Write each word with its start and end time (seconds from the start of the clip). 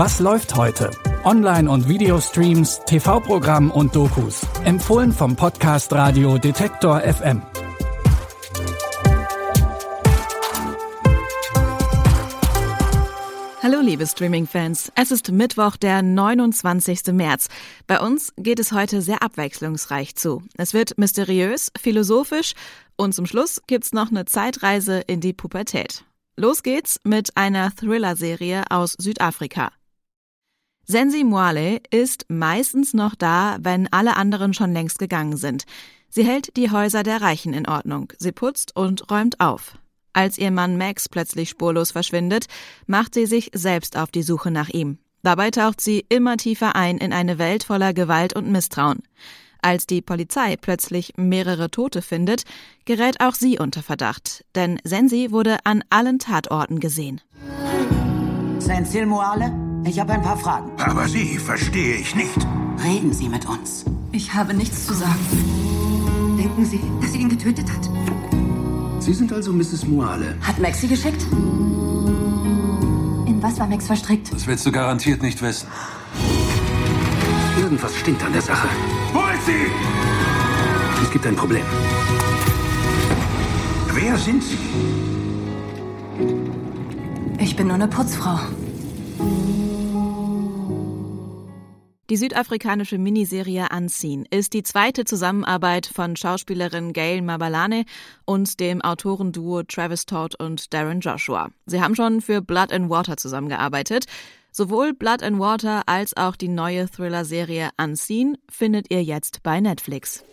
Was 0.00 0.20
läuft 0.20 0.54
heute? 0.54 0.92
Online- 1.24 1.68
und 1.68 1.88
Videostreams, 1.88 2.82
TV-Programm 2.86 3.72
und 3.72 3.96
Dokus. 3.96 4.46
Empfohlen 4.62 5.10
vom 5.10 5.34
Podcast 5.34 5.92
Radio 5.92 6.38
Detektor 6.38 7.00
FM. 7.00 7.42
Hallo 13.60 13.80
liebe 13.80 14.06
Streaming-Fans, 14.06 14.92
es 14.94 15.10
ist 15.10 15.32
Mittwoch, 15.32 15.76
der 15.76 16.02
29. 16.02 17.12
März. 17.12 17.48
Bei 17.88 17.98
uns 17.98 18.32
geht 18.36 18.60
es 18.60 18.70
heute 18.70 19.02
sehr 19.02 19.24
abwechslungsreich 19.24 20.14
zu. 20.14 20.44
Es 20.56 20.74
wird 20.74 20.96
mysteriös, 20.96 21.72
philosophisch 21.76 22.52
und 22.94 23.16
zum 23.16 23.26
Schluss 23.26 23.60
gibt's 23.66 23.92
noch 23.92 24.10
eine 24.10 24.26
Zeitreise 24.26 25.00
in 25.00 25.20
die 25.20 25.32
Pubertät. 25.32 26.04
Los 26.36 26.62
geht's 26.62 27.00
mit 27.02 27.36
einer 27.36 27.74
Thriller-Serie 27.74 28.62
aus 28.70 28.94
Südafrika. 28.96 29.72
Sensi 30.90 31.22
Mwale 31.22 31.82
ist 31.90 32.24
meistens 32.28 32.94
noch 32.94 33.14
da, 33.14 33.58
wenn 33.60 33.92
alle 33.92 34.16
anderen 34.16 34.54
schon 34.54 34.72
längst 34.72 34.98
gegangen 34.98 35.36
sind. 35.36 35.64
Sie 36.08 36.24
hält 36.24 36.56
die 36.56 36.70
Häuser 36.70 37.02
der 37.02 37.20
Reichen 37.20 37.52
in 37.52 37.68
Ordnung, 37.68 38.10
sie 38.16 38.32
putzt 38.32 38.74
und 38.74 39.10
räumt 39.10 39.38
auf. 39.38 39.76
Als 40.14 40.38
ihr 40.38 40.50
Mann 40.50 40.78
Max 40.78 41.10
plötzlich 41.10 41.50
spurlos 41.50 41.90
verschwindet, 41.90 42.46
macht 42.86 43.12
sie 43.12 43.26
sich 43.26 43.50
selbst 43.52 43.98
auf 43.98 44.10
die 44.10 44.22
Suche 44.22 44.50
nach 44.50 44.70
ihm. 44.70 44.96
Dabei 45.22 45.50
taucht 45.50 45.82
sie 45.82 46.06
immer 46.08 46.38
tiefer 46.38 46.74
ein 46.74 46.96
in 46.96 47.12
eine 47.12 47.38
Welt 47.38 47.64
voller 47.64 47.92
Gewalt 47.92 48.34
und 48.34 48.50
Misstrauen. 48.50 49.02
Als 49.60 49.86
die 49.86 50.00
Polizei 50.00 50.56
plötzlich 50.56 51.12
mehrere 51.18 51.70
Tote 51.70 52.00
findet, 52.00 52.44
gerät 52.86 53.20
auch 53.20 53.34
sie 53.34 53.58
unter 53.58 53.82
Verdacht, 53.82 54.42
denn 54.54 54.80
Sensi 54.84 55.32
wurde 55.32 55.58
an 55.64 55.84
allen 55.90 56.18
Tatorten 56.18 56.80
gesehen. 56.80 57.20
Sensil 58.58 59.04
Moale? 59.04 59.67
Ich 59.84 59.98
habe 59.98 60.12
ein 60.12 60.22
paar 60.22 60.36
Fragen. 60.36 60.70
Aber 60.78 61.08
Sie 61.08 61.38
verstehe 61.38 61.96
ich 61.96 62.14
nicht. 62.14 62.46
Reden 62.84 63.12
Sie 63.12 63.28
mit 63.28 63.46
uns. 63.46 63.84
Ich 64.12 64.32
habe 64.34 64.54
nichts 64.54 64.86
zu 64.86 64.94
sagen. 64.94 66.36
Denken 66.38 66.64
Sie, 66.64 66.80
dass 67.00 67.12
sie 67.12 67.18
ihn 67.18 67.28
getötet 67.28 67.66
hat? 67.70 67.88
Sie 69.00 69.12
sind 69.12 69.32
also 69.32 69.52
Mrs. 69.52 69.86
Moale. 69.86 70.36
Hat 70.42 70.58
Max 70.58 70.80
sie 70.80 70.88
geschickt? 70.88 71.22
In 73.26 73.38
was 73.40 73.58
war 73.58 73.66
Max 73.66 73.86
verstrickt? 73.86 74.32
Das 74.32 74.46
willst 74.46 74.64
du 74.66 74.72
garantiert 74.72 75.22
nicht 75.22 75.40
wissen. 75.42 75.66
Irgendwas 77.60 77.96
stinkt 77.96 78.22
an 78.24 78.32
der 78.32 78.42
Sache. 78.42 78.68
Holt 79.14 79.42
sie! 79.44 79.66
Es 81.02 81.10
gibt 81.10 81.26
ein 81.26 81.36
Problem. 81.36 81.62
Wer 83.94 84.16
sind 84.16 84.42
Sie? 84.44 84.58
Ich 87.38 87.56
bin 87.56 87.66
nur 87.66 87.74
eine 87.74 87.88
Putzfrau. 87.88 88.38
Die 92.10 92.16
südafrikanische 92.16 92.96
Miniserie 92.96 93.66
Unseen 93.70 94.24
ist 94.30 94.54
die 94.54 94.62
zweite 94.62 95.04
Zusammenarbeit 95.04 95.84
von 95.84 96.16
Schauspielerin 96.16 96.94
Gail 96.94 97.20
Mabalane 97.20 97.84
und 98.24 98.60
dem 98.60 98.80
Autorenduo 98.80 99.62
Travis 99.64 100.06
Todd 100.06 100.34
und 100.38 100.72
Darren 100.72 101.00
Joshua. 101.00 101.50
Sie 101.66 101.82
haben 101.82 101.94
schon 101.94 102.22
für 102.22 102.40
Blood 102.40 102.72
and 102.72 102.88
Water 102.88 103.18
zusammengearbeitet. 103.18 104.06
Sowohl 104.52 104.94
Blood 104.94 105.22
and 105.22 105.38
Water 105.38 105.82
als 105.84 106.16
auch 106.16 106.34
die 106.36 106.48
neue 106.48 106.88
Thriller-Serie 106.88 107.68
Unseen 107.76 108.38
findet 108.48 108.90
ihr 108.90 109.04
jetzt 109.04 109.42
bei 109.42 109.60
Netflix. 109.60 110.24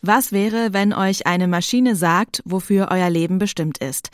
Was 0.00 0.32
wäre, 0.32 0.72
wenn 0.72 0.94
euch 0.94 1.26
eine 1.26 1.48
Maschine 1.48 1.96
sagt, 1.96 2.40
wofür 2.46 2.88
euer 2.90 3.10
Leben 3.10 3.38
bestimmt 3.38 3.76
ist? 3.76 4.08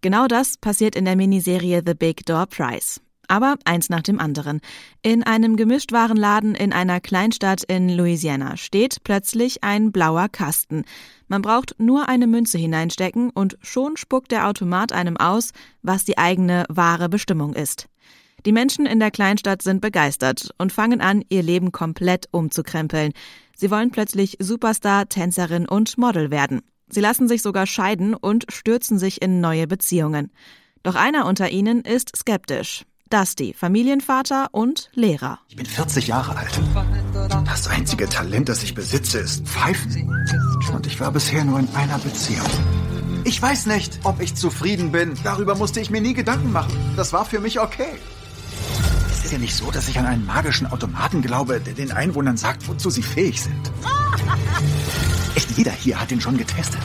Genau 0.00 0.26
das 0.26 0.56
passiert 0.58 0.96
in 0.96 1.04
der 1.04 1.14
Miniserie 1.14 1.82
The 1.86 1.94
Big 1.94 2.26
Door 2.26 2.46
Prize. 2.46 3.00
Aber 3.28 3.56
eins 3.64 3.88
nach 3.88 4.02
dem 4.02 4.20
anderen. 4.20 4.60
In 5.02 5.22
einem 5.22 5.56
Gemischtwarenladen 5.56 6.54
in 6.54 6.72
einer 6.72 7.00
Kleinstadt 7.00 7.64
in 7.64 7.88
Louisiana 7.88 8.56
steht 8.56 9.02
plötzlich 9.04 9.64
ein 9.64 9.92
blauer 9.92 10.28
Kasten. 10.28 10.84
Man 11.28 11.42
braucht 11.42 11.74
nur 11.78 12.08
eine 12.08 12.26
Münze 12.26 12.58
hineinstecken 12.58 13.30
und 13.30 13.58
schon 13.62 13.96
spuckt 13.96 14.30
der 14.32 14.46
Automat 14.46 14.92
einem 14.92 15.16
aus, 15.16 15.52
was 15.82 16.04
die 16.04 16.18
eigene 16.18 16.64
wahre 16.68 17.08
Bestimmung 17.08 17.54
ist. 17.54 17.88
Die 18.46 18.52
Menschen 18.52 18.86
in 18.86 19.00
der 19.00 19.10
Kleinstadt 19.10 19.62
sind 19.62 19.80
begeistert 19.80 20.50
und 20.56 20.72
fangen 20.72 21.00
an, 21.00 21.24
ihr 21.28 21.42
Leben 21.42 21.72
komplett 21.72 22.28
umzukrempeln. 22.30 23.12
Sie 23.56 23.72
wollen 23.72 23.90
plötzlich 23.90 24.36
Superstar, 24.38 25.08
Tänzerin 25.08 25.66
und 25.66 25.98
Model 25.98 26.30
werden. 26.30 26.60
Sie 26.88 27.00
lassen 27.00 27.26
sich 27.26 27.42
sogar 27.42 27.66
scheiden 27.66 28.14
und 28.14 28.44
stürzen 28.48 28.98
sich 28.98 29.20
in 29.20 29.40
neue 29.40 29.66
Beziehungen. 29.66 30.30
Doch 30.84 30.94
einer 30.94 31.26
unter 31.26 31.50
ihnen 31.50 31.80
ist 31.80 32.16
skeptisch. 32.16 32.84
Dusty, 33.10 33.54
Familienvater 33.56 34.48
und 34.52 34.90
Lehrer. 34.94 35.38
Ich 35.48 35.56
bin 35.56 35.66
40 35.66 36.08
Jahre 36.08 36.36
alt. 36.36 36.60
Das 37.44 37.68
einzige 37.68 38.08
Talent, 38.08 38.48
das 38.48 38.62
ich 38.62 38.74
besitze, 38.74 39.18
ist 39.18 39.46
Pfeifen. 39.46 40.26
Und 40.72 40.86
ich 40.86 40.98
war 41.00 41.12
bisher 41.12 41.44
nur 41.44 41.58
in 41.60 41.68
einer 41.74 41.98
Beziehung. 41.98 42.46
Ich 43.24 43.40
weiß 43.40 43.66
nicht, 43.66 44.00
ob 44.04 44.20
ich 44.20 44.34
zufrieden 44.34 44.92
bin. 44.92 45.16
Darüber 45.24 45.54
musste 45.54 45.80
ich 45.80 45.90
mir 45.90 46.00
nie 46.00 46.14
Gedanken 46.14 46.52
machen. 46.52 46.72
Das 46.96 47.12
war 47.12 47.24
für 47.24 47.40
mich 47.40 47.60
okay. 47.60 47.98
Es 49.10 49.24
ist 49.24 49.32
ja 49.32 49.38
nicht 49.38 49.54
so, 49.54 49.70
dass 49.70 49.88
ich 49.88 49.98
an 49.98 50.06
einen 50.06 50.26
magischen 50.26 50.66
Automaten 50.66 51.22
glaube, 51.22 51.60
der 51.60 51.74
den 51.74 51.92
Einwohnern 51.92 52.36
sagt, 52.36 52.68
wozu 52.68 52.90
sie 52.90 53.02
fähig 53.02 53.42
sind. 53.42 53.72
Echt 55.34 55.50
jeder 55.52 55.72
hier 55.72 56.00
hat 56.00 56.12
ihn 56.12 56.20
schon 56.20 56.36
getestet. 56.36 56.80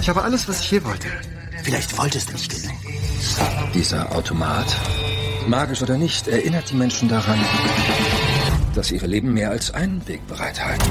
Ich 0.00 0.08
habe 0.08 0.22
alles, 0.22 0.48
was 0.48 0.60
ich 0.60 0.68
hier 0.68 0.84
wollte. 0.84 1.08
Vielleicht 1.62 1.96
wolltest 1.98 2.28
du 2.28 2.32
nicht 2.34 2.50
genug. 2.50 2.76
Dieser 3.74 4.14
Automat, 4.14 4.76
magisch 5.50 5.82
oder 5.82 5.98
nicht, 5.98 6.28
erinnert 6.28 6.70
die 6.70 6.76
Menschen 6.76 7.08
daran, 7.08 7.38
dass 8.74 8.90
ihre 8.92 9.06
Leben 9.06 9.34
mehr 9.34 9.50
als 9.50 9.74
einen 9.74 10.06
Weg 10.08 10.26
bereithalten. 10.26 10.88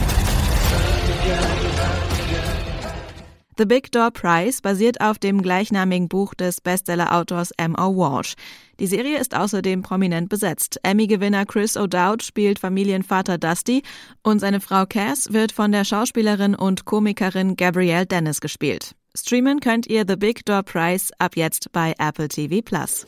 The 3.57 3.65
Big 3.65 3.91
Door 3.91 4.11
Prize 4.11 4.61
basiert 4.61 5.01
auf 5.01 5.17
dem 5.17 5.41
gleichnamigen 5.41 6.07
Buch 6.07 6.33
des 6.33 6.61
Bestseller-Autors 6.61 7.51
M.O. 7.57 7.95
Walsh. 7.97 8.35
Die 8.79 8.87
Serie 8.87 9.17
ist 9.17 9.35
außerdem 9.35 9.81
prominent 9.81 10.29
besetzt. 10.29 10.79
Emmy-Gewinner 10.83 11.45
Chris 11.45 11.75
O'Dowd 11.75 12.23
spielt 12.23 12.59
Familienvater 12.59 13.37
Dusty 13.37 13.81
und 14.23 14.39
seine 14.39 14.61
Frau 14.61 14.85
Cass 14.85 15.33
wird 15.33 15.51
von 15.51 15.73
der 15.73 15.83
Schauspielerin 15.83 16.55
und 16.55 16.85
Komikerin 16.85 17.57
Gabrielle 17.57 18.05
Dennis 18.05 18.39
gespielt. 18.39 18.95
Streamen 19.17 19.59
könnt 19.59 19.87
ihr 19.87 20.05
The 20.07 20.15
Big 20.15 20.45
Door 20.45 20.63
Prize 20.63 21.11
ab 21.17 21.35
jetzt 21.35 21.71
bei 21.73 21.93
Apple 21.97 22.29
TV 22.29 22.61
Plus. 22.61 23.05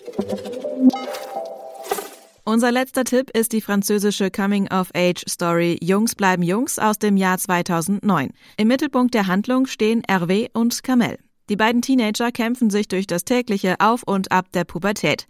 Unser 2.44 2.72
letzter 2.72 3.04
Tipp 3.04 3.30
ist 3.38 3.52
die 3.52 3.62
französische 3.62 4.32
Coming-of-Age-Story 4.32 5.78
Jungs 5.80 6.16
bleiben 6.16 6.42
Jungs 6.42 6.80
aus 6.80 6.98
dem 6.98 7.16
Jahr 7.16 7.38
2009. 7.38 8.32
Im 8.58 8.68
Mittelpunkt 8.68 9.14
der 9.14 9.28
Handlung 9.28 9.68
stehen 9.68 10.02
Hervé 10.10 10.50
und 10.54 10.82
Kamel. 10.82 11.20
Die 11.50 11.56
beiden 11.56 11.84
Teenager 11.84 12.32
kämpfen 12.32 12.72
sich 12.72 12.88
durch 12.88 13.06
das 13.06 13.26
tägliche 13.26 13.76
Auf 13.80 14.02
und 14.04 14.32
Ab 14.32 14.52
der 14.54 14.64
Pubertät. 14.64 15.28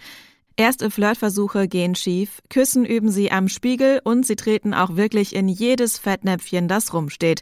Erste 0.56 0.90
Flirtversuche 0.90 1.68
gehen 1.68 1.96
schief, 1.96 2.42
Küssen 2.50 2.86
üben 2.86 3.12
sie 3.12 3.30
am 3.30 3.50
Spiegel 3.50 4.00
und 4.06 4.26
sie 4.26 4.38
treten 4.38 4.74
auch 4.74 4.96
wirklich 4.96 5.36
in 5.36 5.50
jedes 5.50 5.98
Fettnäpfchen, 5.98 6.70
das 6.70 6.94
rumsteht. 6.94 7.42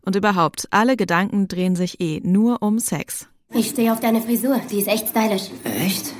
Und 0.00 0.16
überhaupt, 0.16 0.66
alle 0.70 0.96
Gedanken 0.96 1.46
drehen 1.46 1.76
sich 1.76 2.00
eh 2.00 2.20
nur 2.24 2.62
um 2.62 2.78
Sex. 2.78 3.28
Ich 3.52 3.68
stehe 3.68 3.92
auf 3.92 4.00
deine 4.00 4.22
Frisur, 4.22 4.58
die 4.70 4.78
ist 4.78 4.88
echt 4.88 5.08
stylisch. 5.08 5.50
Echt? 5.64 6.14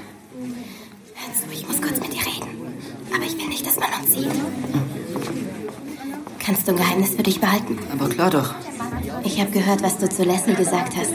Also, 1.27 1.50
ich 1.50 1.67
muss 1.67 1.81
kurz 1.81 1.99
mit 1.99 2.12
dir 2.12 2.27
reden. 2.27 2.50
Aber 3.20 3.28
ich 3.28 3.36
will 3.36 3.48
nicht, 3.48 3.66
dass 3.66 3.76
man 3.76 3.91
uns 4.00 4.14
sieht. 4.14 4.31
Kannst 6.38 6.66
du 6.66 6.72
ein 6.72 6.78
Geheimnis 6.78 7.10
für 7.10 7.22
dich 7.22 7.38
behalten? 7.38 7.78
Aber 7.92 8.08
klar 8.08 8.31
doch. 8.31 8.54
Ich 9.25 9.38
habe 9.38 9.50
gehört, 9.50 9.82
was 9.82 9.98
du 9.98 10.08
zu 10.08 10.22
Leslie 10.22 10.54
gesagt 10.54 10.97
hast. 10.97 11.12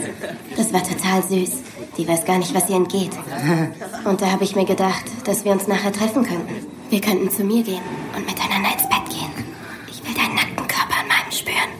Das 0.56 0.72
war 0.72 0.84
total 0.84 1.20
süß. 1.24 1.50
Die 1.98 2.06
weiß 2.06 2.24
gar 2.24 2.38
nicht, 2.38 2.54
was 2.54 2.70
ihr 2.70 2.76
entgeht. 2.76 3.10
Und 4.04 4.20
da 4.22 4.30
habe 4.30 4.44
ich 4.44 4.54
mir 4.54 4.64
gedacht, 4.64 5.02
dass 5.24 5.44
wir 5.44 5.50
uns 5.50 5.66
nachher 5.66 5.92
treffen 5.92 6.24
könnten. 6.24 6.66
Wir 6.90 7.00
könnten 7.00 7.28
zu 7.28 7.42
mir 7.42 7.64
gehen 7.64 7.82
und 8.16 8.24
miteinander 8.24 8.72
ins 8.72 8.88
Bett 8.88 9.10
gehen. 9.10 9.32
Ich 9.90 10.00
will 10.06 10.14
deinen 10.14 10.36
nackten 10.36 10.68
Körper 10.68 11.00
an 11.00 11.08
meinem 11.08 11.32
spüren. 11.32 11.72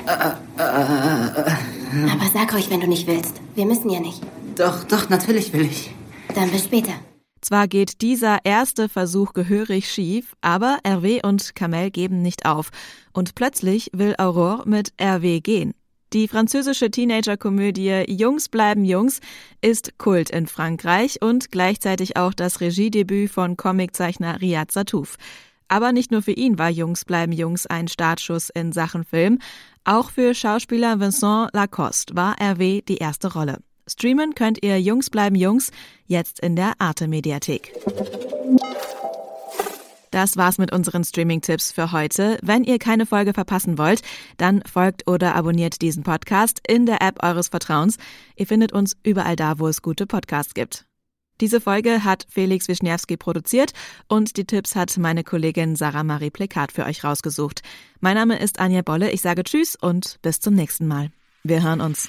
Aber 2.10 2.26
sag 2.34 2.52
ruhig, 2.52 2.68
wenn 2.68 2.80
du 2.80 2.88
nicht 2.88 3.06
willst. 3.06 3.40
Wir 3.54 3.66
müssen 3.66 3.88
ja 3.88 4.00
nicht. 4.00 4.20
Doch, 4.56 4.82
doch, 4.82 5.08
natürlich 5.08 5.52
will 5.52 5.66
ich. 5.66 5.94
Dann 6.34 6.50
bis 6.50 6.64
später. 6.64 6.94
Zwar 7.40 7.68
geht 7.68 8.02
dieser 8.02 8.44
erste 8.44 8.88
Versuch 8.88 9.32
gehörig 9.32 9.90
schief, 9.90 10.34
aber 10.40 10.78
Hervé 10.84 11.24
und 11.24 11.54
Kamel 11.54 11.90
geben 11.90 12.22
nicht 12.22 12.46
auf. 12.46 12.70
Und 13.12 13.34
plötzlich 13.34 13.90
will 13.92 14.14
Aurore 14.18 14.62
mit 14.66 14.92
Hervé 14.98 15.40
gehen. 15.40 15.74
Die 16.12 16.28
französische 16.28 16.90
Teenager-Komödie 16.90 18.04
Jungs 18.08 18.48
bleiben 18.48 18.84
Jungs 18.84 19.20
ist 19.60 19.98
Kult 19.98 20.30
in 20.30 20.46
Frankreich 20.46 21.20
und 21.20 21.50
gleichzeitig 21.50 22.16
auch 22.16 22.32
das 22.32 22.60
Regiedebüt 22.60 23.30
von 23.30 23.56
Comiczeichner 23.56 24.40
Riyad 24.40 24.70
Satouf. 24.70 25.16
Aber 25.68 25.90
nicht 25.90 26.12
nur 26.12 26.22
für 26.22 26.32
ihn 26.32 26.58
war 26.58 26.70
Jungs 26.70 27.04
bleiben 27.04 27.32
Jungs 27.32 27.66
ein 27.66 27.88
Startschuss 27.88 28.50
in 28.50 28.72
Sachen 28.72 29.04
Film. 29.04 29.40
Auch 29.84 30.10
für 30.10 30.32
Schauspieler 30.34 31.00
Vincent 31.00 31.50
Lacoste 31.52 32.14
war 32.14 32.36
Hervé 32.36 32.84
die 32.84 32.98
erste 32.98 33.32
Rolle. 33.32 33.58
Streamen 33.88 34.34
könnt 34.34 34.62
ihr 34.62 34.80
Jungs 34.80 35.10
bleiben 35.10 35.36
Jungs 35.36 35.70
jetzt 36.06 36.40
in 36.40 36.56
der 36.56 36.72
Arte 36.78 37.08
Mediathek. 37.08 37.72
Das 40.10 40.36
war's 40.36 40.58
mit 40.58 40.72
unseren 40.72 41.04
Streaming-Tipps 41.04 41.72
für 41.72 41.92
heute. 41.92 42.38
Wenn 42.42 42.64
ihr 42.64 42.78
keine 42.78 43.06
Folge 43.06 43.34
verpassen 43.34 43.76
wollt, 43.76 44.02
dann 44.38 44.62
folgt 44.62 45.06
oder 45.06 45.34
abonniert 45.34 45.82
diesen 45.82 46.04
Podcast 46.04 46.60
in 46.66 46.86
der 46.86 47.02
App 47.02 47.22
eures 47.22 47.48
Vertrauens. 47.48 47.98
Ihr 48.34 48.46
findet 48.46 48.72
uns 48.72 48.96
überall 49.02 49.36
da, 49.36 49.58
wo 49.58 49.68
es 49.68 49.82
gute 49.82 50.06
Podcasts 50.06 50.54
gibt. 50.54 50.86
Diese 51.40 51.60
Folge 51.60 52.02
hat 52.02 52.26
Felix 52.30 52.66
Wischniewski 52.66 53.18
produziert 53.18 53.72
und 54.08 54.38
die 54.38 54.46
Tipps 54.46 54.74
hat 54.74 54.96
meine 54.96 55.22
Kollegin 55.22 55.76
Sarah 55.76 56.02
Marie 56.02 56.30
Plekat 56.30 56.72
für 56.72 56.86
euch 56.86 57.04
rausgesucht. 57.04 57.60
Mein 58.00 58.14
Name 58.14 58.38
ist 58.38 58.58
Anja 58.58 58.80
Bolle. 58.80 59.10
Ich 59.10 59.20
sage 59.20 59.44
Tschüss 59.44 59.76
und 59.76 60.18
bis 60.22 60.40
zum 60.40 60.54
nächsten 60.54 60.86
Mal. 60.86 61.10
Wir 61.44 61.62
hören 61.62 61.82
uns. 61.82 62.08